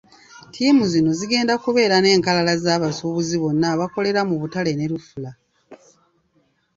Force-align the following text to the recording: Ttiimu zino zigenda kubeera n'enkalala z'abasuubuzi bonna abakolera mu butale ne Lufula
Ttiimu 0.47 0.83
zino 0.91 1.11
zigenda 1.19 1.53
kubeera 1.63 1.95
n'enkalala 1.99 2.53
z'abasuubuzi 2.63 3.35
bonna 3.41 3.67
abakolera 3.75 4.21
mu 4.29 4.35
butale 4.41 4.71
ne 4.75 4.85
Lufula 4.91 5.31